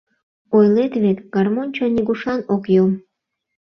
[0.55, 2.91] Ойлат вет: гармоньчо нигушан ок йом.